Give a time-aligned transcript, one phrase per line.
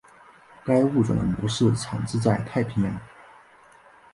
[0.65, 2.99] 该物种的模式产地在太平洋。